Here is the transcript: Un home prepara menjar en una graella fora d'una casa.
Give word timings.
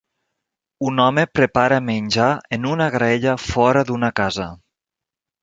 Un 0.91 1.01
home 1.03 1.25
prepara 1.39 1.77
menjar 1.89 2.31
en 2.57 2.65
una 2.71 2.89
graella 2.97 3.37
fora 3.45 3.85
d'una 3.93 4.13
casa. 4.23 4.51